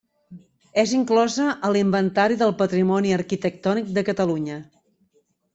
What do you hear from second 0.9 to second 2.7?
inclosa a l'Inventari del